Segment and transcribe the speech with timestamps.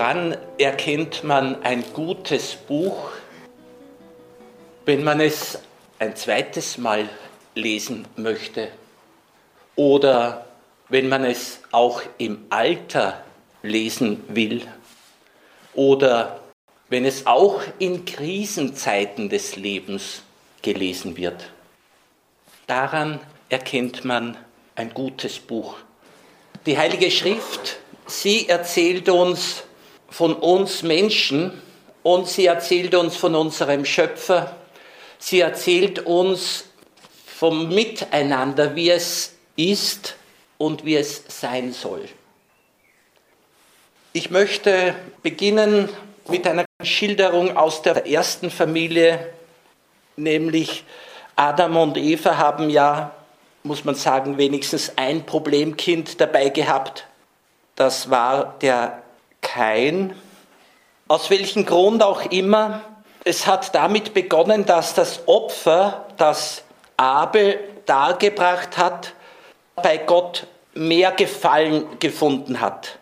[0.00, 3.10] Woran erkennt man ein gutes Buch?
[4.86, 5.58] Wenn man es
[5.98, 7.06] ein zweites Mal
[7.54, 8.68] lesen möchte
[9.76, 10.46] oder
[10.88, 13.22] wenn man es auch im Alter
[13.62, 14.62] lesen will
[15.74, 16.40] oder
[16.88, 20.22] wenn es auch in Krisenzeiten des Lebens
[20.62, 21.50] gelesen wird.
[22.66, 23.20] Daran
[23.50, 24.38] erkennt man
[24.76, 25.76] ein gutes Buch.
[26.64, 29.64] Die Heilige Schrift, sie erzählt uns
[30.10, 31.60] von uns Menschen
[32.02, 34.56] und sie erzählt uns von unserem Schöpfer.
[35.18, 36.64] Sie erzählt uns
[37.26, 40.16] vom Miteinander, wie es ist
[40.58, 42.08] und wie es sein soll.
[44.12, 45.88] Ich möchte beginnen
[46.28, 49.32] mit einer Schilderung aus der ersten Familie,
[50.16, 50.84] nämlich
[51.36, 53.12] Adam und Eva haben ja,
[53.62, 57.06] muss man sagen, wenigstens ein Problemkind dabei gehabt.
[57.76, 58.99] Das war der
[59.52, 60.14] Kain.
[61.08, 62.82] Aus welchem Grund auch immer,
[63.24, 66.62] es hat damit begonnen, dass das Opfer, das
[66.96, 69.12] Abel dargebracht hat,
[69.74, 72.98] bei Gott mehr Gefallen gefunden hat.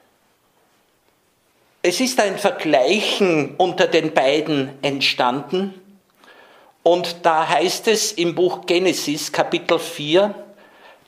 [1.82, 5.74] Es ist ein Vergleichen unter den beiden entstanden
[6.82, 10.34] und da heißt es im Buch Genesis Kapitel 4,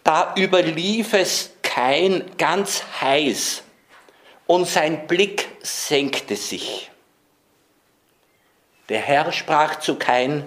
[0.04, 3.62] da überlief es kein ganz heiß
[4.50, 6.90] und sein Blick senkte sich.
[8.88, 10.44] Der Herr sprach zu Kain,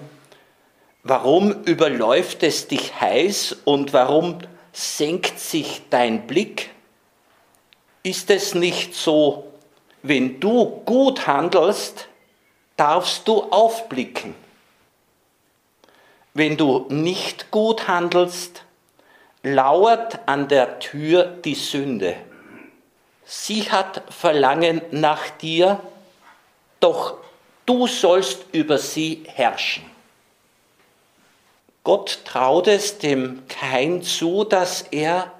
[1.04, 4.40] warum überläuft es dich heiß und warum
[4.74, 6.68] senkt sich dein Blick?
[8.02, 9.50] Ist es nicht so,
[10.02, 12.06] wenn du gut handelst,
[12.76, 14.34] darfst du aufblicken.
[16.34, 18.64] Wenn du nicht gut handelst,
[19.42, 22.16] lauert an der Tür die Sünde.
[23.24, 25.80] Sie hat Verlangen nach dir,
[26.80, 27.16] doch
[27.64, 29.84] du sollst über sie herrschen.
[31.82, 35.32] Gott traut es dem Kain zu, dass er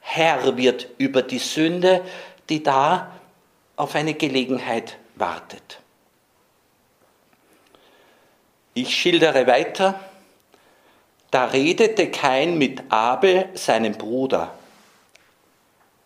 [0.00, 2.02] Herr wird über die Sünde,
[2.48, 3.12] die da
[3.76, 5.78] auf eine Gelegenheit wartet.
[8.74, 10.00] Ich schildere weiter.
[11.30, 14.54] Da redete Kain mit Abel, seinem Bruder.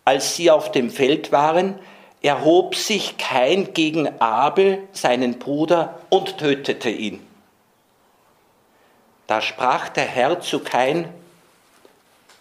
[0.04, 1.78] Als sie auf dem Feld waren,
[2.22, 7.26] erhob sich Kain gegen Abel, seinen Bruder, und tötete ihn.
[9.26, 11.12] Da sprach der Herr zu Kain,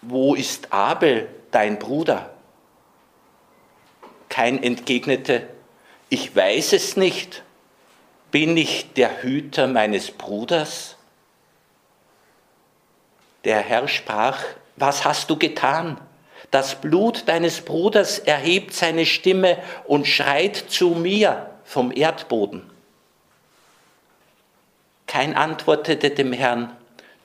[0.01, 2.29] wo ist Abel, dein Bruder?
[4.27, 5.47] Kain entgegnete,
[6.09, 7.43] ich weiß es nicht.
[8.31, 10.95] Bin ich der Hüter meines Bruders?
[13.43, 14.43] Der Herr sprach,
[14.75, 15.99] was hast du getan?
[16.51, 22.69] Das Blut deines Bruders erhebt seine Stimme und schreit zu mir vom Erdboden.
[25.07, 26.75] Kein antwortete dem Herrn,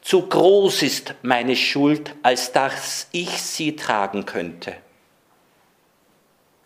[0.02, 4.74] zu groß ist meine Schuld, als dass ich sie tragen könnte.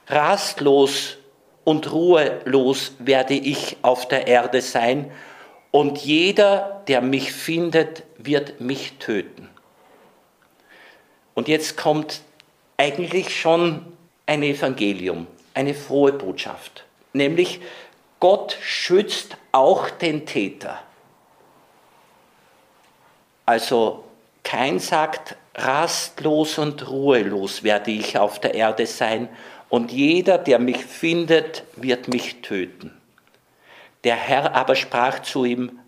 [0.06, 1.16] Rastlos
[1.64, 5.10] und ruhelos werde ich auf der Erde sein,
[5.72, 9.48] und jeder, der mich findet, wird mich töten.
[11.34, 12.20] Und jetzt kommt
[12.77, 13.84] eigentlich schon
[14.27, 17.60] ein Evangelium, eine frohe Botschaft, nämlich
[18.21, 20.81] Gott schützt auch den Täter.
[23.44, 24.05] Also
[24.44, 29.28] kein sagt, rastlos und ruhelos werde ich auf der Erde sein
[29.69, 32.97] und jeder, der mich findet, wird mich töten.
[34.05, 35.78] Der Herr aber sprach zu ihm,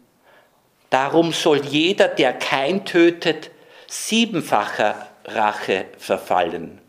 [0.90, 3.50] darum soll jeder, der kein tötet,
[3.86, 6.80] siebenfacher Rache verfallen.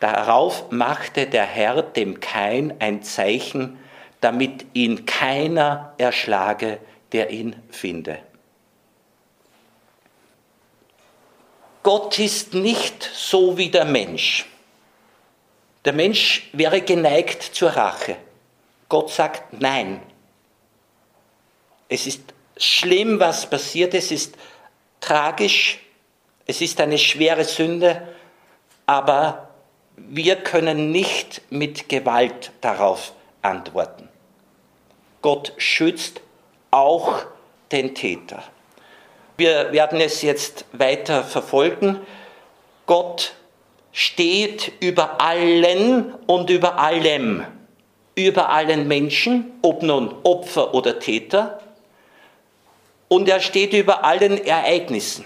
[0.00, 3.78] Darauf machte der Herr dem Kain ein Zeichen,
[4.20, 6.78] damit ihn keiner erschlage,
[7.12, 8.18] der ihn finde.
[11.82, 14.46] Gott ist nicht so wie der Mensch.
[15.84, 18.16] Der Mensch wäre geneigt zur Rache.
[18.88, 20.02] Gott sagt nein.
[21.88, 24.34] Es ist schlimm, was passiert, es ist
[25.00, 25.78] tragisch,
[26.46, 28.06] es ist eine schwere Sünde,
[28.86, 29.48] aber
[29.96, 33.12] wir können nicht mit Gewalt darauf
[33.42, 34.08] antworten.
[35.22, 36.20] Gott schützt
[36.70, 37.24] auch
[37.72, 38.42] den Täter.
[39.36, 41.98] Wir werden es jetzt weiter verfolgen.
[42.86, 43.34] Gott
[43.92, 47.44] steht über allen und über allem,
[48.14, 51.60] über allen Menschen, ob nun Opfer oder Täter,
[53.08, 55.24] und er steht über allen Ereignissen.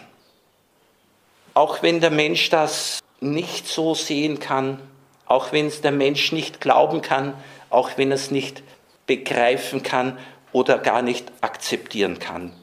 [1.60, 4.80] Auch wenn der Mensch das nicht so sehen kann,
[5.26, 7.34] auch wenn es der Mensch nicht glauben kann,
[7.68, 8.62] auch wenn er es nicht
[9.06, 10.16] begreifen kann
[10.52, 12.54] oder gar nicht akzeptieren kann.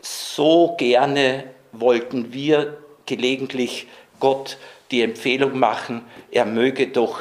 [0.00, 3.86] So gerne wollten wir gelegentlich
[4.18, 4.58] Gott
[4.90, 7.20] die Empfehlung machen, er möge doch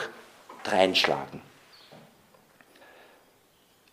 [0.64, 1.40] dreinschlagen.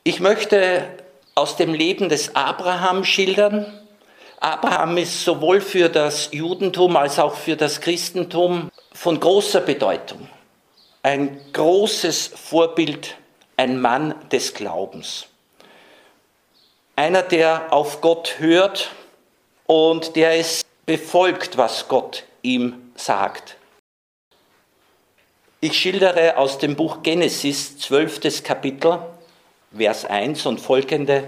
[0.02, 0.88] Ich möchte
[1.34, 3.66] aus dem Leben des Abraham schildern.
[4.40, 10.28] Abraham ist sowohl für das Judentum als auch für das Christentum von großer Bedeutung.
[11.02, 13.16] Ein großes Vorbild,
[13.56, 15.26] ein Mann des Glaubens.
[16.94, 18.90] Einer, der auf Gott hört
[19.66, 23.56] und der es befolgt, was Gott ihm sagt.
[25.60, 28.44] Ich schildere aus dem Buch Genesis, 12.
[28.44, 29.00] Kapitel,
[29.76, 31.24] Vers 1 und folgende.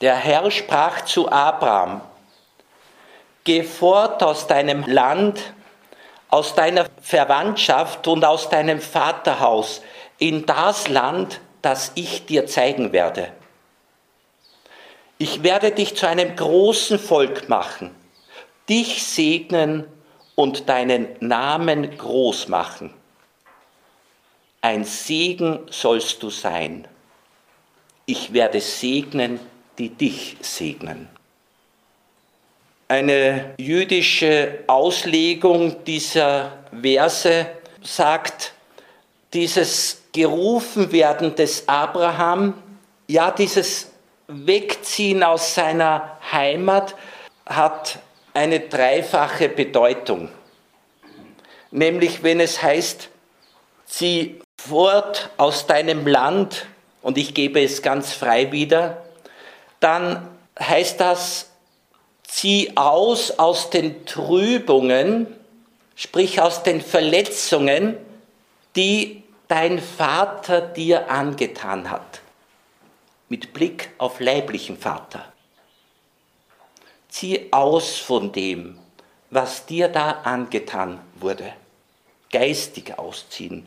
[0.00, 2.02] Der Herr sprach zu Abraham,
[3.44, 5.40] Geh fort aus deinem Land,
[6.28, 9.82] aus deiner Verwandtschaft und aus deinem Vaterhaus
[10.18, 13.32] in das Land, das ich dir zeigen werde.
[15.18, 17.94] Ich werde dich zu einem großen Volk machen,
[18.68, 19.86] dich segnen
[20.34, 22.92] und deinen Namen groß machen.
[24.60, 26.86] Ein Segen sollst du sein.
[28.04, 29.40] Ich werde segnen,
[29.78, 31.08] die dich segnen.
[32.88, 37.46] Eine jüdische Auslegung dieser Verse
[37.82, 38.52] sagt,
[39.32, 42.54] dieses Gerufenwerden des Abraham,
[43.08, 43.90] ja, dieses
[44.28, 46.94] Wegziehen aus seiner Heimat
[47.44, 47.98] hat
[48.34, 50.28] eine dreifache Bedeutung.
[51.70, 53.08] Nämlich wenn es heißt,
[53.86, 56.66] zieh fort aus deinem Land
[57.02, 59.05] und ich gebe es ganz frei wieder,
[59.86, 60.28] dann
[60.58, 61.48] heißt das,
[62.24, 65.28] zieh aus aus den Trübungen,
[65.94, 67.96] sprich aus den Verletzungen,
[68.74, 72.20] die dein Vater dir angetan hat.
[73.28, 75.32] Mit Blick auf leiblichen Vater.
[77.08, 78.80] Zieh aus von dem,
[79.30, 81.52] was dir da angetan wurde.
[82.32, 83.64] Geistig ausziehen.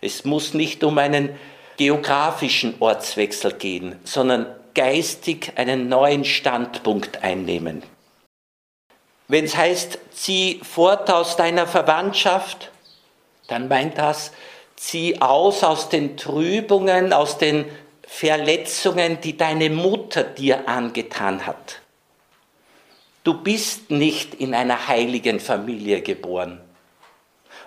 [0.00, 1.36] Es muss nicht um einen
[1.76, 7.82] geografischen Ortswechsel gehen, sondern geistig einen neuen Standpunkt einnehmen.
[9.28, 12.70] Wenn es heißt, zieh fort aus deiner Verwandtschaft,
[13.48, 14.32] dann meint das,
[14.76, 17.64] zieh aus aus den Trübungen, aus den
[18.06, 21.80] Verletzungen, die deine Mutter dir angetan hat.
[23.22, 26.60] Du bist nicht in einer heiligen Familie geboren.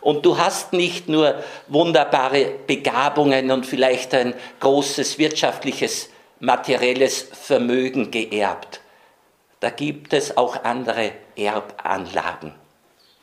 [0.01, 6.09] Und du hast nicht nur wunderbare Begabungen und vielleicht ein großes wirtschaftliches,
[6.43, 8.81] materielles Vermögen geerbt.
[9.61, 12.53] Da gibt es auch andere Erbanlagen.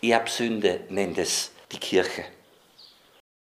[0.00, 2.24] Erbsünde nennt es die Kirche.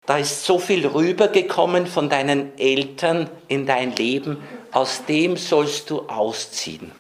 [0.05, 6.02] Da ist so viel rübergekommen von deinen Eltern in dein Leben, aus dem sollst du
[6.11, 6.93] ausziehen.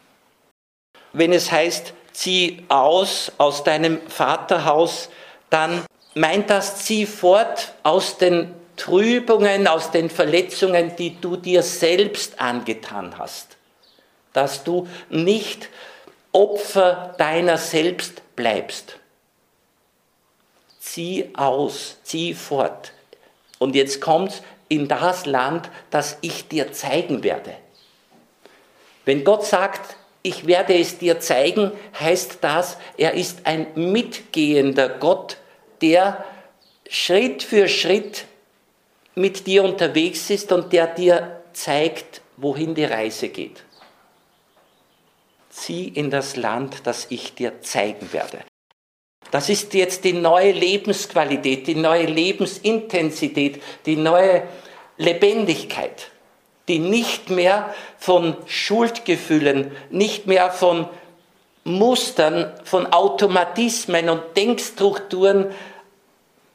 [1.12, 5.10] Wenn es heißt, zieh aus aus deinem Vaterhaus,
[5.50, 5.84] dann
[6.14, 13.18] meint das, zieh fort aus den Trübungen, aus den Verletzungen, die du dir selbst angetan
[13.18, 13.56] hast.
[14.32, 15.68] Dass du nicht
[16.32, 18.98] Opfer deiner selbst bleibst.
[20.80, 22.92] Zieh aus, zieh fort.
[23.58, 27.54] Und jetzt kommt's in das Land, das ich dir zeigen werde.
[29.04, 35.36] Wenn Gott sagt, ich werde es dir zeigen, heißt das, er ist ein mitgehender Gott,
[35.82, 36.24] der
[36.88, 38.24] Schritt für Schritt
[39.14, 43.62] mit dir unterwegs ist und der dir zeigt, wohin die Reise geht.
[45.50, 48.40] Zieh in das Land, das ich dir zeigen werde.
[49.30, 54.42] Das ist jetzt die neue Lebensqualität, die neue Lebensintensität, die neue
[54.96, 56.10] Lebendigkeit,
[56.68, 60.88] die nicht mehr von Schuldgefühlen, nicht mehr von
[61.64, 65.46] Mustern, von Automatismen und Denkstrukturen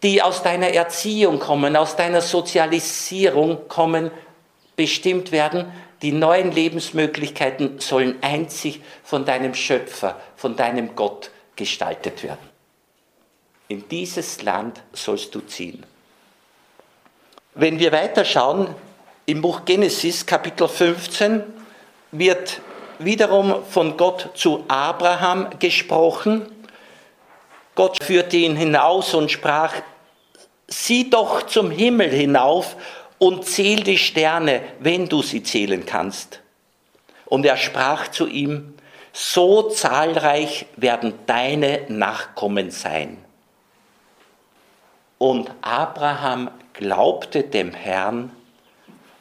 [0.03, 4.11] die aus deiner Erziehung kommen, aus deiner Sozialisierung kommen,
[4.75, 5.71] bestimmt werden.
[6.01, 12.49] Die neuen Lebensmöglichkeiten sollen einzig von deinem Schöpfer, von deinem Gott gestaltet werden.
[13.67, 15.85] In dieses Land sollst du ziehen.
[17.55, 18.73] Wenn wir weiterschauen,
[19.25, 21.43] im Buch Genesis Kapitel 15
[22.11, 22.61] wird
[22.99, 26.47] wiederum von Gott zu Abraham gesprochen
[27.79, 29.73] Gott führte ihn hinaus und sprach,
[30.67, 32.75] sieh doch zum Himmel hinauf
[33.19, 36.41] und zähl die Sterne, wenn du sie zählen kannst.
[37.25, 38.73] Und er sprach zu ihm,
[39.13, 43.17] so zahlreich werden deine Nachkommen sein.
[45.17, 48.29] Und Abraham glaubte dem Herrn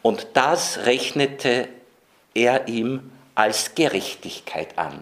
[0.03, 1.69] und das rechnete
[2.35, 5.01] er ihm als Gerechtigkeit an.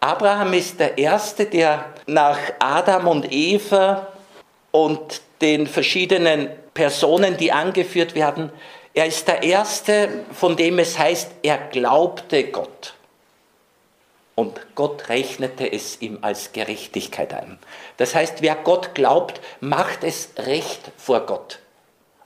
[0.00, 4.06] Abraham ist der Erste, der nach Adam und Eva
[4.70, 8.52] und den verschiedenen Personen, die angeführt werden,
[8.94, 12.94] er ist der Erste, von dem es heißt, er glaubte Gott.
[14.34, 17.58] Und Gott rechnete es ihm als Gerechtigkeit an.
[17.96, 21.58] Das heißt, wer Gott glaubt, macht es recht vor Gott.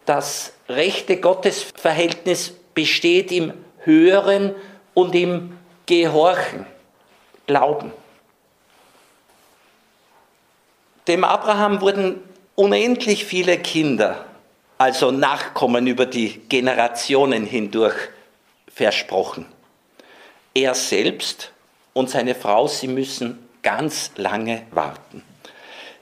[0.04, 4.54] Das rechte Gottesverhältnis besteht im Hören
[4.94, 6.66] und im Gehorchen.
[7.46, 7.92] Glauben.
[11.08, 12.20] Dem Abraham wurden
[12.54, 14.24] unendlich viele Kinder,
[14.78, 17.96] also Nachkommen über die Generationen hindurch
[18.72, 19.46] versprochen.
[20.54, 21.50] Er selbst
[21.92, 25.22] und seine Frau, sie müssen ganz lange warten.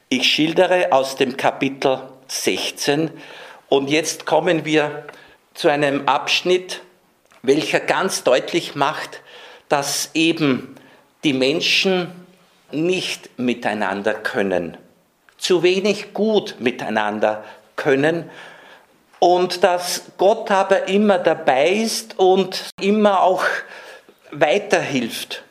[0.08, 3.10] Ich schildere aus dem Kapitel 16
[3.68, 5.04] und jetzt kommen wir
[5.54, 6.82] zu einem Abschnitt,
[7.42, 9.22] welcher ganz deutlich macht,
[9.68, 10.74] dass eben
[11.24, 12.12] die Menschen
[12.72, 14.76] nicht miteinander können,
[15.38, 17.44] zu wenig gut miteinander
[17.76, 18.30] können.
[19.18, 23.44] Und dass Gott aber immer dabei ist und immer auch
[24.30, 25.42] weiterhilft.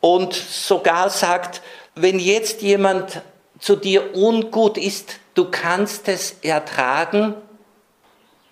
[0.00, 1.62] Und sogar sagt,
[1.94, 3.22] wenn jetzt jemand
[3.58, 7.34] zu dir ungut ist, du kannst es ertragen,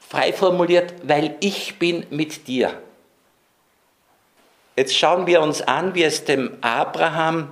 [0.01, 2.81] frei formuliert, weil ich bin mit dir.
[4.81, 7.51] Jetzt schauen wir uns an, wie es dem Abraham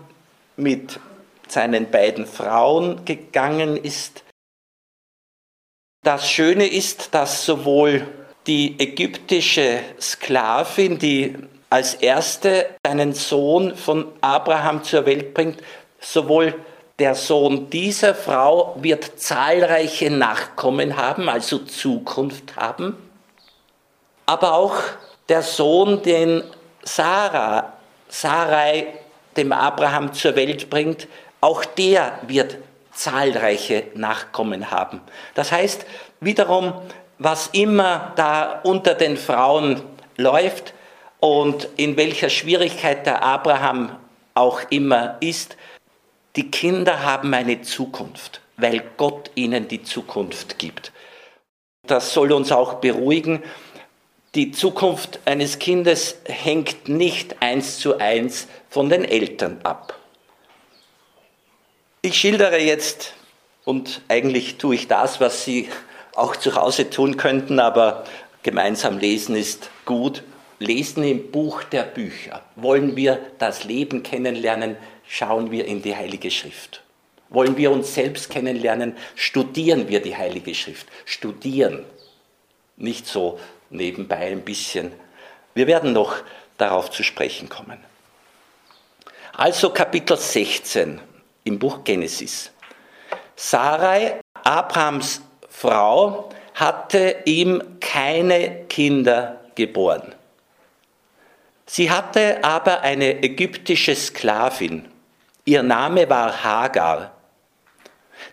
[0.57, 0.99] mit
[1.47, 4.25] seinen beiden Frauen gegangen ist.
[6.03, 8.07] Das Schöne ist, dass sowohl
[8.47, 11.37] die ägyptische Sklavin, die
[11.69, 15.63] als erste einen Sohn von Abraham zur Welt bringt,
[16.01, 16.55] sowohl
[16.99, 22.97] der Sohn dieser Frau wird zahlreiche Nachkommen haben, also Zukunft haben,
[24.25, 24.77] aber auch
[25.29, 26.43] der Sohn, den
[26.95, 27.73] Sarah,
[28.09, 28.87] Sarai
[29.37, 31.07] dem Abraham zur Welt bringt,
[31.41, 32.57] auch der wird
[32.93, 35.01] zahlreiche Nachkommen haben.
[35.35, 35.87] Das heißt,
[36.21, 36.73] wiederum,
[37.19, 39.83] was immer da unter den Frauen
[40.17, 40.75] läuft
[41.21, 43.97] und in welcher Schwierigkeit der Abraham
[44.35, 45.57] auch immer ist,
[46.37, 50.93] die Kinder haben eine Zukunft, weil Gott ihnen die Zukunft gibt.
[51.87, 53.43] Das soll uns auch beruhigen,
[54.39, 59.99] die Zukunft eines Kindes hängt nicht eins zu eins von den Eltern ab.
[62.03, 63.15] Ich schildere jetzt,
[63.65, 65.69] und eigentlich tue ich das, was Sie
[66.15, 68.05] auch zu Hause tun könnten, aber
[68.45, 70.23] gemeinsam lesen ist gut.
[70.61, 72.45] Lesen im Buch der Bücher.
[72.55, 74.77] Wollen wir das Leben kennenlernen,
[75.09, 76.85] schauen wir in die Heilige Schrift.
[77.29, 80.87] Wollen wir uns selbst kennenlernen, studieren wir die Heilige Schrift.
[81.07, 81.85] Studieren.
[82.77, 83.41] Nicht so
[83.71, 84.93] nebenbei ein bisschen.
[85.55, 86.17] Wir werden noch
[86.57, 87.79] darauf zu sprechen kommen.
[89.33, 91.01] Also Kapitel 16
[91.45, 92.51] im Buch Genesis.
[93.37, 100.15] Sarai, Abrahams Frau, hatte ihm keine Kinder geboren.
[101.67, 104.89] Sie hatte aber eine ägyptische Sklavin.
[105.45, 107.13] Ihr Name war Hagar.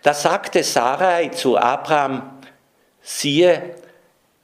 [0.02, 2.40] Da sagte Sarai zu Abraham,
[3.02, 3.76] siehe,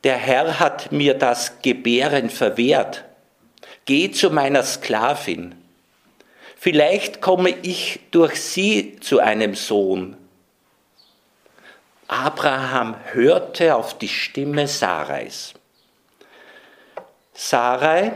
[0.05, 3.05] der Herr hat mir das Gebären verwehrt.
[3.85, 5.55] Geh zu meiner Sklavin.
[6.57, 10.17] Vielleicht komme ich durch sie zu einem Sohn.
[12.09, 15.55] Abraham hörte auf die Stimme Sarais.
[17.33, 18.13] Sarai,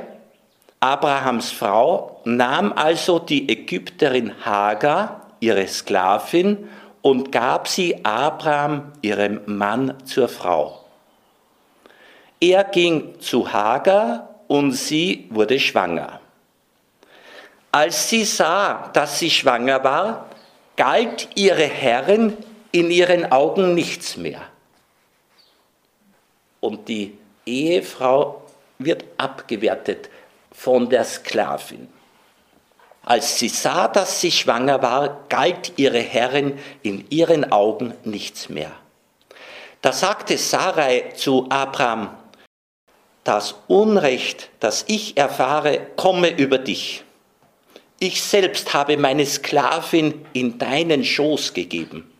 [0.80, 6.68] Abrahams Frau, nahm also die Ägypterin Hagar, ihre Sklavin,
[7.02, 10.85] und gab sie Abraham, ihrem Mann, zur Frau.
[12.40, 16.20] Er ging zu Hagar und sie wurde schwanger.
[17.72, 20.30] Als sie sah, dass sie schwanger war,
[20.76, 22.36] galt ihre Herrin
[22.72, 24.42] in ihren Augen nichts mehr.
[26.60, 28.42] Und die Ehefrau
[28.78, 30.10] wird abgewertet
[30.52, 31.88] von der Sklavin.
[33.02, 38.72] Als sie sah, dass sie schwanger war, galt ihre Herrin in ihren Augen nichts mehr.
[39.80, 42.08] Da sagte Sarai zu Abraham,
[43.26, 47.02] das Unrecht, das ich erfahre, komme über dich.
[47.98, 52.10] Ich selbst habe meine Sklavin in deinen Schoß gegeben.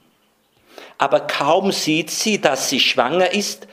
[0.99, 3.69] Aber kaum sieht sie, dass sie schwanger ist,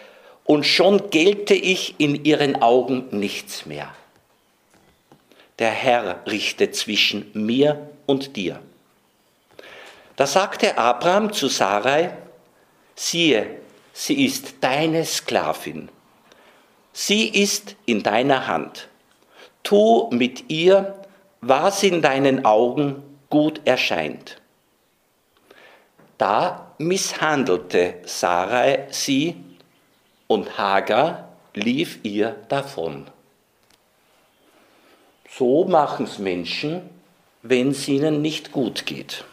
[0.45, 3.93] und schon gelte ich in ihren Augen nichts mehr.
[5.59, 8.59] Der Herr richtet zwischen mir und dir.
[10.17, 12.11] Da sagte Abraham zu Sarai,
[12.95, 13.57] siehe,
[13.93, 15.89] sie ist deine Sklavin.
[16.93, 18.87] Sie ist in deiner Hand.
[19.63, 21.03] Tu mit ihr,
[21.41, 24.39] was in deinen Augen gut erscheint.
[26.17, 29.35] Da misshandelte Sarai sie
[30.27, 33.07] und Hagar lief ihr davon.
[35.29, 36.89] So machen es Menschen,
[37.41, 39.25] wenn es ihnen nicht gut geht.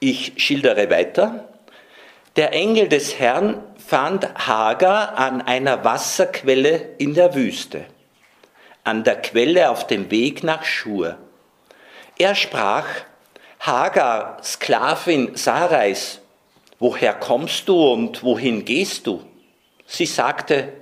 [0.00, 1.48] Ich schildere weiter.
[2.36, 3.62] Der Engel des Herrn
[3.92, 7.84] fand Hagar an einer Wasserquelle in der Wüste,
[8.84, 11.18] an der Quelle auf dem Weg nach Schur.
[12.16, 12.86] Er sprach,
[13.60, 16.20] Hagar, Sklavin Sarais,
[16.78, 19.22] woher kommst du und wohin gehst du?
[19.84, 20.72] Sie sagte,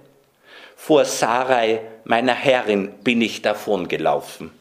[0.76, 4.52] vor Sarai, meiner Herrin, bin ich davongelaufen.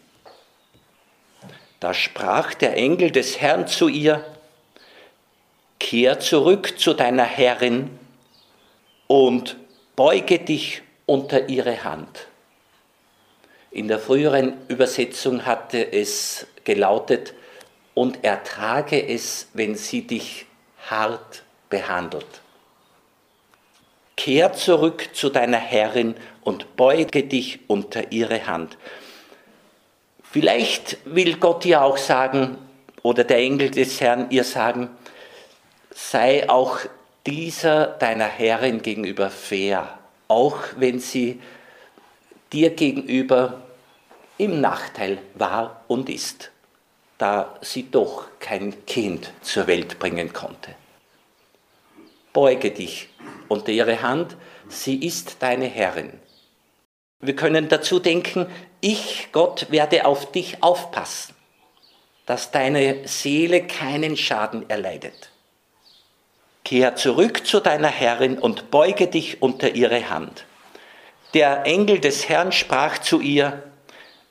[1.80, 4.26] Da sprach der Engel des Herrn zu ihr,
[5.80, 7.99] Kehr zurück zu deiner Herrin
[9.10, 9.58] und
[9.96, 12.28] beuge dich unter ihre Hand.
[13.72, 17.34] In der früheren Übersetzung hatte es gelautet,
[18.00, 20.46] und ertrage es, wenn sie dich
[20.90, 22.40] hart behandelt.
[24.16, 28.78] Kehr zurück zu deiner Herrin und beuge dich unter ihre Hand.
[30.24, 32.58] Vielleicht will Gott dir auch sagen,
[33.02, 34.90] oder der Engel des Herrn ihr sagen,
[35.92, 36.80] sei auch
[37.30, 41.42] dieser deiner Herrin gegenüber fair, auch wenn sie
[42.52, 43.62] dir gegenüber
[44.38, 46.52] im Nachteil war und ist
[47.20, 50.74] da sie doch kein Kind zur Welt bringen konnte.
[52.34, 53.10] Beuge dich
[53.50, 54.36] unter ihre Hand,
[54.70, 56.14] sie ist deine Herrin.
[57.20, 58.48] Wir können dazu denken,
[58.80, 61.36] ich, Gott, werde auf dich aufpassen,
[62.26, 65.29] dass deine Seele keinen Schaden erleidet.
[66.64, 70.46] Kehr zurück zu deiner Herrin und beuge dich unter ihre Hand.
[71.34, 73.64] Der Engel des Herrn sprach zu ihr,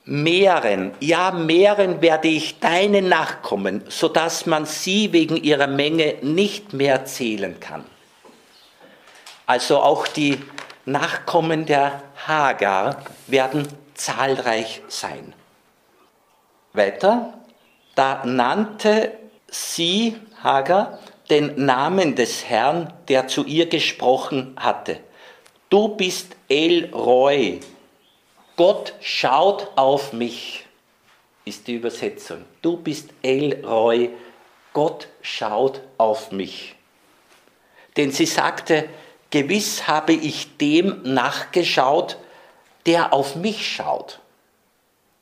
[0.05, 7.05] mehren, ja mehren werde ich deine Nachkommen, sodass man sie wegen ihrer Menge nicht mehr
[7.05, 7.85] zählen kann.
[9.45, 10.39] Also auch die
[10.85, 15.33] Nachkommen der Hagar werden zahlreich sein.
[16.73, 17.33] Weiter,
[17.95, 19.11] da nannte
[19.47, 24.99] sie, Hagar, den Namen des Herrn, der zu ihr gesprochen hatte.
[25.69, 27.59] Du bist El Roy,
[28.55, 30.65] Gott schaut auf mich,
[31.45, 32.45] ist die Übersetzung.
[32.61, 34.09] Du bist El Roy,
[34.73, 36.75] Gott schaut auf mich.
[37.95, 38.89] Denn sie sagte,
[39.29, 42.17] gewiss habe ich dem nachgeschaut,
[42.85, 44.19] der auf mich schaut.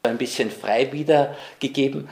[0.04, 2.10] Ein bisschen frei wiedergegeben.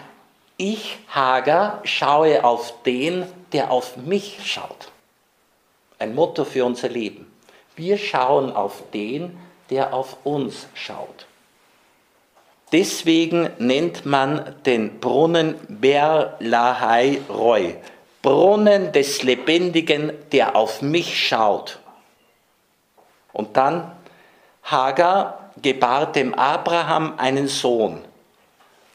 [0.58, 3.26] Ich, Hager, schaue auf den,
[3.56, 4.92] der auf mich schaut.
[5.98, 7.32] Ein Motto für unser Leben.
[7.78, 9.40] Wir schauen auf den,
[9.70, 11.26] der auf uns schaut.
[12.74, 17.78] Deswegen nennt man den Brunnen Ber Lahai Roy,
[18.22, 21.80] Brunnen des Lebendigen, der auf mich schaut.
[23.32, 23.90] Und dann
[24.64, 28.04] Hagar gebar dem Abraham einen Sohn.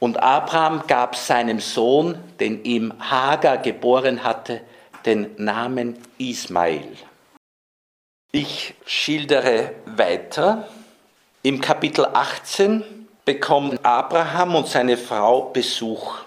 [0.00, 4.62] Und Abraham gab seinem Sohn, den ihm Hagar geboren hatte,
[5.04, 6.96] den Namen Ismail.
[8.32, 10.68] Ich schildere weiter.
[11.42, 12.82] Im Kapitel 18
[13.24, 16.18] bekommen Abraham und seine Frau Besuch.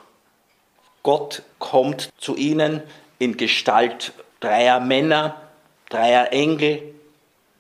[1.02, 2.82] Gott kommt zu ihnen
[3.20, 5.36] in Gestalt dreier Männer,
[5.90, 6.94] dreier Engel.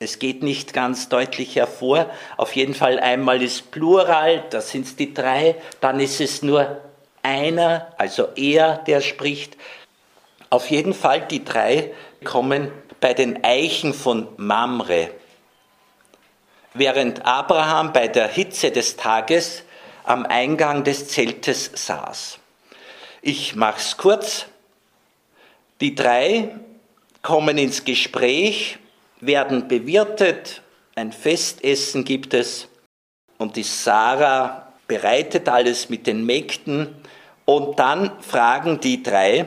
[0.03, 2.09] Es geht nicht ganz deutlich hervor.
[2.35, 5.55] Auf jeden Fall einmal ist Plural, das sind die drei.
[5.79, 6.81] Dann ist es nur
[7.21, 9.55] einer, also er, der spricht.
[10.49, 11.93] Auf jeden Fall die drei
[12.25, 15.09] kommen bei den Eichen von Mamre.
[16.73, 19.63] Während Abraham bei der Hitze des Tages
[20.03, 22.39] am Eingang des Zeltes saß.
[23.21, 24.47] Ich mach's kurz.
[25.79, 26.55] Die drei
[27.21, 28.79] kommen ins Gespräch,
[29.25, 30.61] werden bewirtet,
[30.95, 32.67] ein Festessen gibt es
[33.37, 36.95] und die Sarah bereitet alles mit den Mägden
[37.45, 39.45] und dann fragen die drei,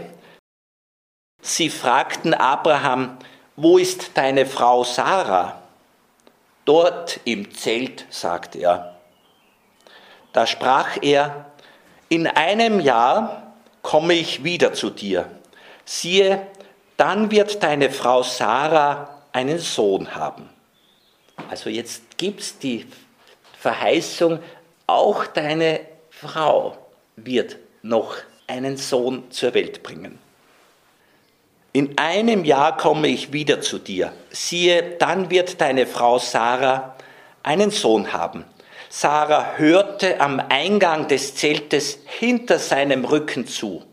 [1.41, 3.19] sie fragten Abraham,
[3.55, 5.63] wo ist deine Frau Sarah?
[6.65, 8.97] Dort im Zelt, sagte er.
[10.33, 11.47] Da sprach er,
[12.09, 15.31] in einem Jahr komme ich wieder zu dir.
[15.85, 16.47] Siehe,
[16.97, 20.49] dann wird deine Frau Sarah einen Sohn haben.
[21.51, 22.87] Also jetzt gibt es die
[23.59, 24.39] Verheißung,
[24.87, 26.79] auch deine Frau
[27.17, 30.19] wird noch einen Sohn zur Welt bringen.
[31.75, 34.11] In einem Jahr komme ich wieder zu dir.
[34.31, 36.97] Siehe, dann wird deine Frau Sarah
[37.43, 38.47] einen Sohn haben.
[38.89, 43.85] Sarah hörte am Eingang des Zeltes hinter seinem Rücken zu.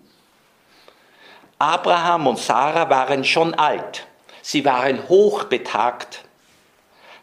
[1.60, 4.08] Abraham und Sarah waren schon alt.
[4.44, 6.26] Sie waren hochbetagt.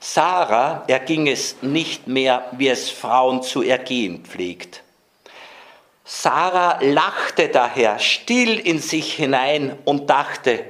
[0.00, 4.83] Sarah erging es nicht mehr, wie es Frauen zu ergehen pflegt.
[6.02, 10.64] Sarah lachte daher still in sich hinein und dachte,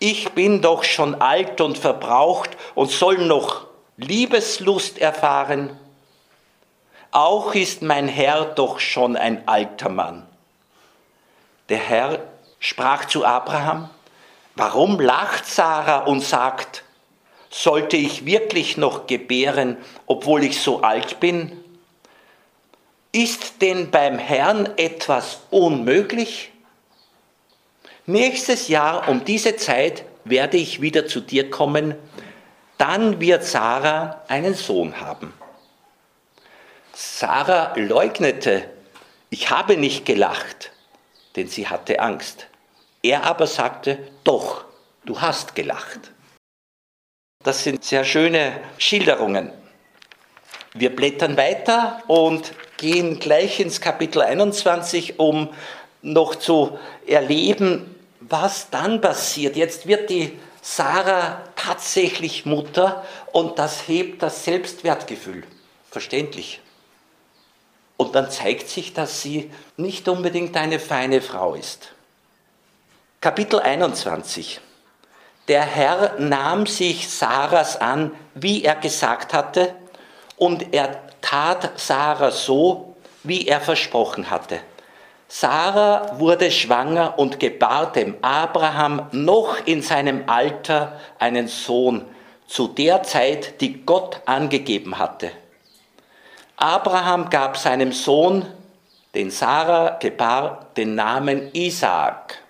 [0.00, 5.78] ich bin doch schon alt und verbraucht und soll noch Liebeslust erfahren.
[7.12, 10.26] Auch ist mein Herr doch schon ein alter Mann.
[11.68, 12.18] Der Herr
[12.58, 13.88] sprach zu Abraham,
[14.54, 16.84] warum lacht Sarah und sagt,
[17.50, 21.62] sollte ich wirklich noch gebären, obwohl ich so alt bin?
[23.12, 26.50] Ist denn beim Herrn etwas unmöglich?
[28.06, 31.94] Nächstes Jahr um diese Zeit werde ich wieder zu dir kommen,
[32.78, 35.32] dann wird Sarah einen Sohn haben.
[36.94, 38.68] Sarah leugnete,
[39.30, 40.72] ich habe nicht gelacht,
[41.36, 42.48] denn sie hatte Angst.
[43.02, 44.64] Er aber sagte, doch,
[45.04, 46.12] du hast gelacht.
[47.42, 49.52] Das sind sehr schöne Schilderungen.
[50.74, 55.52] Wir blättern weiter und gehen gleich ins Kapitel 21, um
[56.00, 59.56] noch zu erleben, was dann passiert.
[59.56, 65.44] Jetzt wird die Sarah tatsächlich Mutter und das hebt das Selbstwertgefühl.
[65.90, 66.60] Verständlich.
[67.96, 71.92] Und dann zeigt sich, dass sie nicht unbedingt eine feine Frau ist.
[73.22, 74.60] Kapitel 21.
[75.46, 79.76] Der Herr nahm sich Sarahs an, wie er gesagt hatte,
[80.36, 84.58] und er tat Sarah so, wie er versprochen hatte.
[85.28, 92.04] Sarah wurde schwanger und gebar dem Abraham noch in seinem Alter einen Sohn,
[92.48, 95.30] zu der Zeit, die Gott angegeben hatte.
[96.56, 98.44] Abraham gab seinem Sohn,
[99.14, 102.41] den Sarah gebar, den Namen Isaak.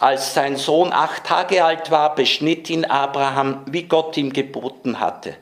[0.00, 5.36] Als sein Sohn acht Tage alt war, beschnitt ihn Abraham, wie Gott ihm geboten hatte.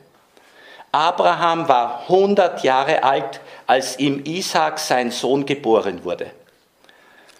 [0.91, 6.31] Abraham war 100 Jahre alt, als ihm Isaak sein Sohn geboren wurde.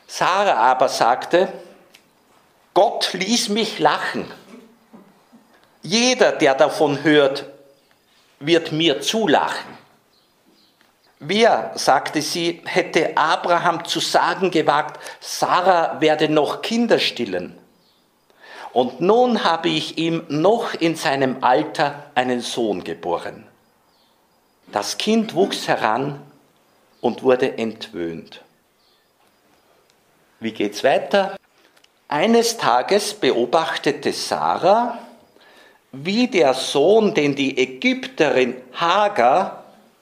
[0.08, 1.52] Sarah aber sagte,
[2.74, 4.32] Gott ließ mich lachen.
[5.82, 7.46] Jeder, der davon hört,
[8.40, 9.78] wird mir zulachen.
[11.20, 17.58] Wer, sagte sie, hätte Abraham zu sagen gewagt, Sarah werde noch Kinder stillen?
[18.72, 23.46] Und nun habe ich ihm noch in seinem Alter einen Sohn geboren.
[24.72, 26.22] Das Kind wuchs heran
[27.02, 28.42] und wurde entwöhnt.
[30.40, 31.36] Wie geht's weiter?
[32.08, 35.00] Eines Tages beobachtete Sarah,
[35.92, 39.59] wie der Sohn, den die Ägypterin Hagar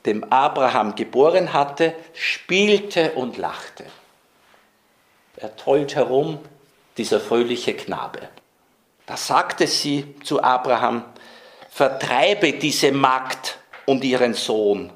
[0.07, 3.85] dem Abraham geboren hatte, spielte und lachte.
[5.35, 6.39] Er tollt herum,
[6.97, 8.29] dieser fröhliche Knabe.
[9.05, 11.03] Da sagte sie zu Abraham,
[11.69, 14.91] vertreibe diese Magd und ihren Sohn.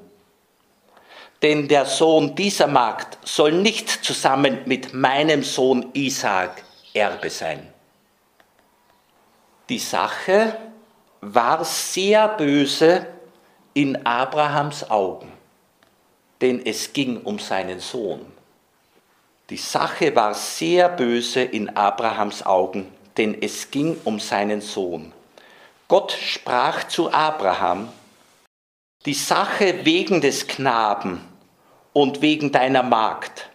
[1.41, 7.71] Denn der Sohn dieser Magd soll nicht zusammen mit meinem Sohn Isaak Erbe sein.
[9.69, 10.57] Die Sache
[11.21, 13.05] war sehr böse
[13.73, 15.31] in Abrahams Augen,
[16.41, 18.25] denn es ging um seinen Sohn.
[19.49, 25.13] Die Sache war sehr böse in Abrahams Augen, denn es ging um seinen Sohn.
[25.87, 27.89] Gott sprach zu Abraham,
[29.05, 31.21] die Sache wegen des Knaben
[31.91, 33.49] und wegen deiner Magd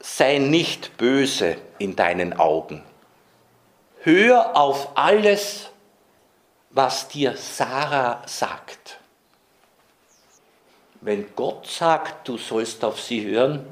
[0.00, 2.82] sei nicht böse in deinen Augen.
[4.02, 5.70] Hör auf alles,
[6.70, 8.98] was dir Sarah sagt.
[11.04, 13.66] Wenn Gott sagt, du sollst auf sie hören,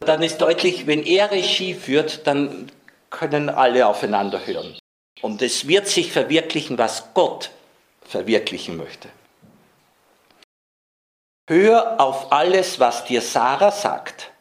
[0.00, 2.68] dann ist deutlich, wenn er Regie führt, dann
[3.10, 4.76] können alle aufeinander hören.
[5.22, 7.52] Und es wird sich verwirklichen, was Gott
[8.02, 9.08] verwirklichen möchte.
[11.48, 14.32] Hör auf alles, was dir Sarah sagt,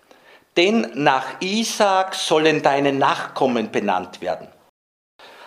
[0.57, 4.47] denn nach Isaak sollen deine Nachkommen benannt werden.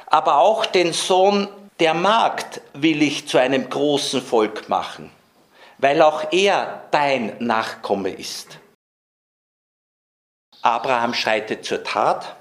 [0.07, 1.49] Aber auch den Sohn
[1.81, 5.11] der Magd will ich zu einem großen Volk machen
[5.79, 8.59] weil auch er dein Nachkomme ist.
[10.63, 12.37] Abraham schreitet zur Tat.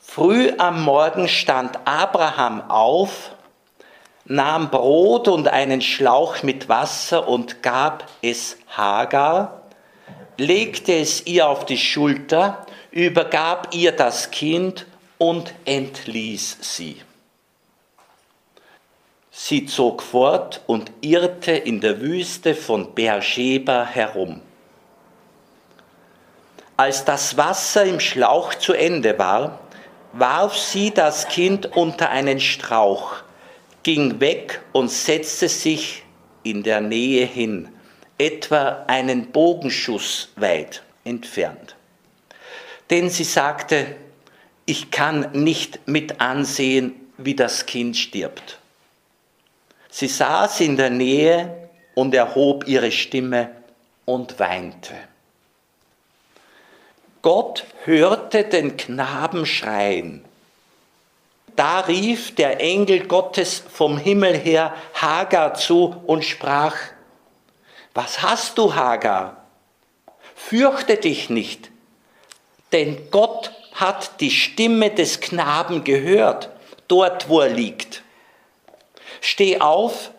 [0.00, 3.32] Früh am Morgen stand Abraham auf,
[4.24, 9.62] nahm Brot und einen Schlauch mit Wasser und gab es Hagar,
[10.36, 14.86] legte es ihr auf die Schulter, übergab ihr das Kind
[15.18, 17.02] und entließ sie.
[19.38, 24.40] Sie zog fort und irrte in der Wüste von Beersheba herum.
[26.78, 29.60] Als das Wasser im Schlauch zu Ende war,
[30.14, 33.16] warf sie das Kind unter einen Strauch,
[33.82, 36.02] ging weg und setzte sich
[36.42, 37.68] in der Nähe hin,
[38.16, 41.76] etwa einen Bogenschuss weit entfernt.
[42.88, 43.96] Denn sie sagte,
[44.64, 48.60] ich kann nicht mit ansehen, wie das Kind stirbt.
[49.98, 53.50] Sie saß in der Nähe und erhob ihre Stimme
[54.04, 54.92] und weinte.
[57.22, 60.22] Gott hörte den Knaben schreien.
[61.56, 66.76] Da rief der Engel Gottes vom Himmel her Hagar zu und sprach,
[67.94, 69.46] was hast du, Hagar?
[70.34, 71.70] Fürchte dich nicht,
[72.72, 76.50] denn Gott hat die Stimme des Knaben gehört,
[76.86, 78.02] dort wo er liegt.
[79.20, 80.10] Steh auf,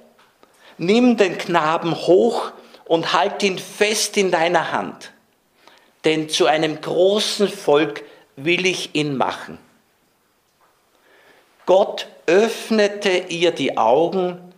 [0.77, 2.51] nimm den Knaben hoch
[2.85, 5.11] und halt ihn fest in deiner Hand
[6.07, 8.05] denn zu einem großen Volk
[8.37, 9.57] will ich ihn machen.
[11.65, 14.53] Gott öffnete ihr die Augen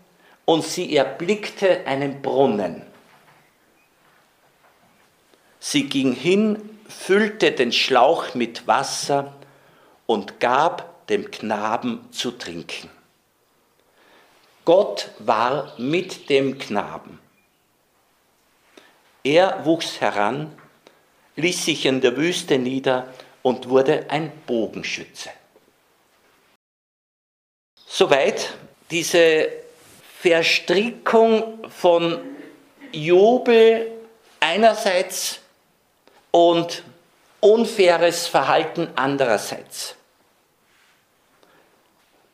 [0.45, 2.84] und sie erblickte einen Brunnen.
[5.60, 9.34] Sie ging hin, füllte den Schlauch mit Wasser
[10.06, 12.91] und gab dem Knaben zu trinken.
[14.65, 17.19] Gott war mit dem Knaben.
[19.24, 20.56] Er wuchs heran
[21.36, 23.08] ließ sich in der Wüste nieder
[23.41, 25.30] und wurde ein Bogenschütze.
[27.88, 28.54] Soweit
[28.91, 29.50] diese
[30.19, 32.19] Verstrickung von
[32.91, 33.91] Jubel
[34.39, 35.39] einerseits
[36.32, 36.84] und
[37.39, 39.95] unfaires Verhalten andererseits.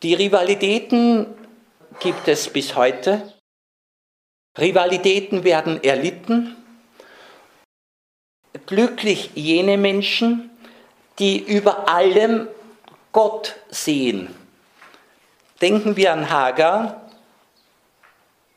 [0.01, 1.27] Die Rivalitäten
[1.99, 3.33] gibt es bis heute.
[4.57, 6.55] Rivalitäten werden erlitten
[8.65, 10.49] glücklich jene Menschen,
[11.19, 12.47] die über allem
[13.11, 14.33] Gott sehen.
[15.61, 17.01] Denken wir an Hagar.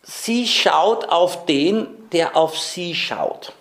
[0.02, 3.52] Sie schaut auf den, der auf sie schaut.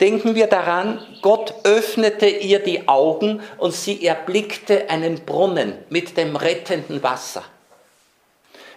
[0.00, 6.36] Denken wir daran, Gott öffnete ihr die Augen und sie erblickte einen Brunnen mit dem
[6.36, 7.44] rettenden Wasser.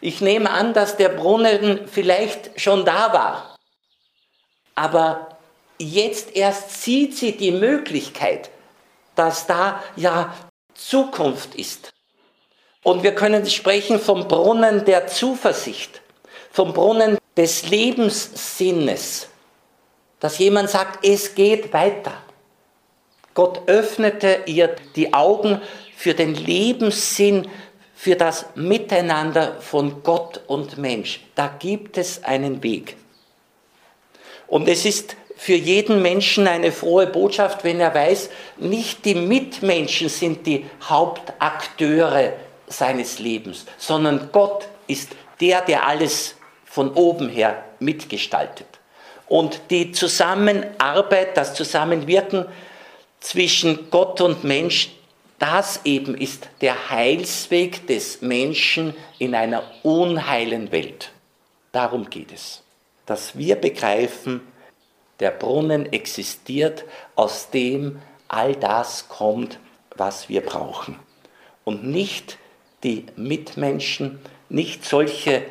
[0.02, 3.56] Ich nehme an, dass der Brunnen vielleicht schon da war,
[4.76, 5.38] aber
[5.78, 8.50] jetzt erst sieht sie die Möglichkeit,
[9.16, 10.34] dass da ja
[10.74, 11.92] Zukunft ist.
[12.84, 16.02] Und wir können sprechen vom Brunnen der Zuversicht,
[16.52, 19.28] vom Brunnen des Lebenssinnes,
[20.22, 22.14] dass jemand sagt, es geht weiter.
[23.34, 25.62] Gott öffnete ihr die Augen
[25.96, 27.50] für den Lebenssinn,
[28.00, 31.20] für das Miteinander von Gott und Mensch.
[31.36, 32.96] Da gibt es einen Weg.
[34.48, 40.08] Und es ist für jeden Menschen eine frohe Botschaft, wenn er weiß, nicht die Mitmenschen
[40.08, 42.32] sind die Hauptakteure
[42.68, 45.10] seines Lebens, sondern Gott ist
[45.42, 48.68] der, der alles von oben her mitgestaltet.
[49.28, 52.46] Und die Zusammenarbeit, das Zusammenwirken
[53.20, 54.92] zwischen Gott und Mensch,
[55.40, 61.12] das eben ist der Heilsweg des Menschen in einer unheilen Welt.
[61.72, 62.62] Darum geht es,
[63.06, 64.42] dass wir begreifen,
[65.20, 69.60] der Brunnen existiert, aus dem all das kommt,
[69.96, 70.98] was wir brauchen.
[71.64, 72.38] Und nicht
[72.84, 75.44] die Mitmenschen, nicht solche,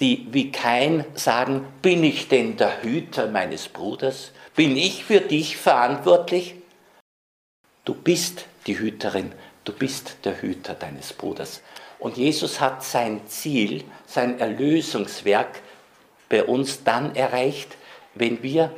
[0.00, 4.32] die wie kein sagen, bin ich denn der Hüter meines Bruders?
[4.54, 6.54] Bin ich für dich verantwortlich?
[7.84, 9.32] Du bist die Hüterin,
[9.64, 11.62] du bist der Hüter deines Bruders.
[11.98, 15.62] Und Jesus hat sein Ziel, sein Erlösungswerk
[16.28, 17.76] bei uns dann erreicht,
[18.14, 18.72] wenn wir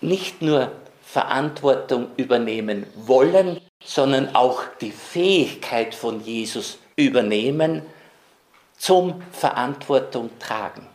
[0.00, 7.82] nicht nur Verantwortung übernehmen wollen, sondern auch die Fähigkeit von Jesus übernehmen
[8.76, 10.86] zum Verantwortung tragen.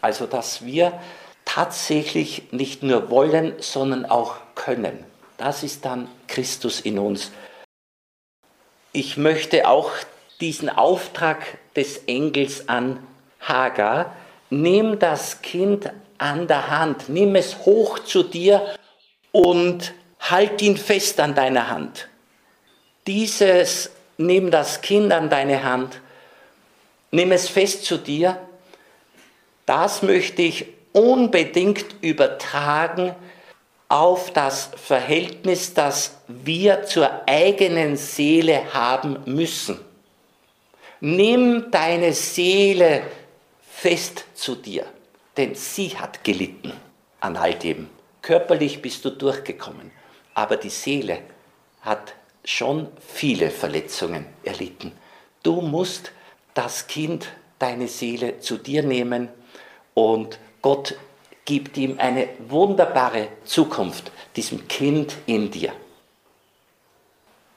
[0.00, 1.00] Also dass wir
[1.44, 5.04] tatsächlich nicht nur wollen, sondern auch können.
[5.36, 7.30] Das ist dann Christus in uns.
[8.92, 9.90] Ich möchte auch
[10.40, 12.98] diesen Auftrag des Engels an
[13.40, 14.14] Hagar,
[14.50, 18.74] nimm das Kind an der Hand, nimm es hoch zu dir
[19.32, 22.08] und halt ihn fest an deiner Hand.
[23.06, 26.00] Dieses, nimm das Kind an deine Hand,
[27.10, 28.38] nimm es fest zu dir,
[29.66, 33.14] das möchte ich unbedingt übertragen
[33.94, 39.78] auf das Verhältnis, das wir zur eigenen Seele haben müssen.
[40.98, 43.04] Nimm deine Seele
[43.62, 44.84] fest zu dir,
[45.36, 46.72] denn sie hat gelitten
[47.20, 47.88] an all dem.
[48.20, 49.92] Körperlich bist du durchgekommen,
[50.34, 51.20] aber die Seele
[51.80, 54.90] hat schon viele Verletzungen erlitten.
[55.44, 56.10] Du musst
[56.54, 57.28] das Kind,
[57.60, 59.28] deine Seele zu dir nehmen
[59.94, 60.96] und Gott
[61.44, 65.72] gibt ihm eine wunderbare Zukunft, diesem Kind in dir.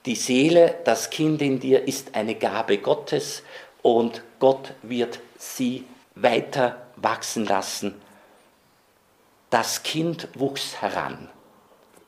[0.05, 3.43] Die Seele, das Kind in dir ist eine Gabe Gottes
[3.81, 7.95] und Gott wird sie weiter wachsen lassen.
[9.49, 11.29] Das Kind wuchs heran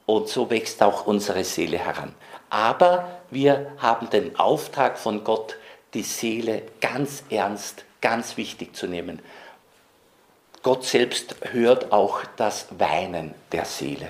[0.05, 2.13] und so wächst auch unsere Seele heran.
[2.49, 5.55] Aber wir haben den Auftrag von Gott,
[5.93, 9.19] die Seele ganz ernst, ganz wichtig zu nehmen.
[10.61, 14.09] Gott selbst hört auch das Weinen der Seele.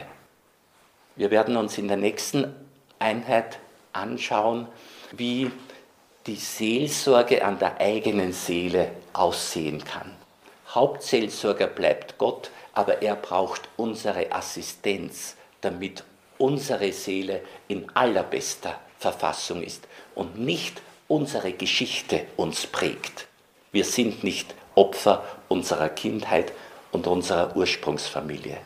[1.15, 2.55] Wir werden uns in der nächsten
[2.97, 3.59] Einheit
[3.93, 4.67] anschauen,
[5.11, 5.51] wie
[6.25, 10.15] die Seelsorge an der eigenen Seele aussehen kann.
[10.69, 16.03] Hauptseelsorger bleibt Gott, aber er braucht unsere Assistenz, damit
[16.39, 23.27] unsere Seele in allerbester Verfassung ist und nicht unsere Geschichte uns prägt.
[23.71, 26.53] Wir sind nicht Opfer unserer Kindheit
[26.91, 28.57] und unserer Ursprungsfamilie.